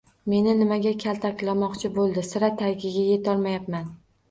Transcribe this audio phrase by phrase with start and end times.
[0.31, 3.97] Meni nimaga kaltaklamoqchi bo‘ldi, sira tagiga yetolmayapman